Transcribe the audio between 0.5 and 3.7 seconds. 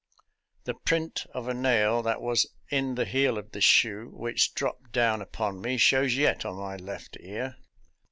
The print of a nail that was in the heel of the